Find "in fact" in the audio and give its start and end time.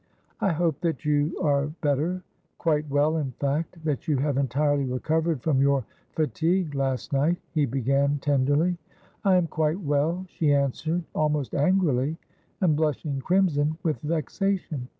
3.17-3.85